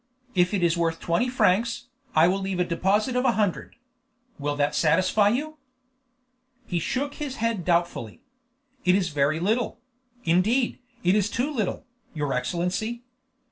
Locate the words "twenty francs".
0.99-1.85